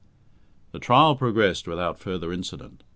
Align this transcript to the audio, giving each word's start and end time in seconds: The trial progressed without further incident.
The 0.71 0.79
trial 0.79 1.15
progressed 1.15 1.67
without 1.67 1.99
further 1.99 2.33
incident. 2.33 2.83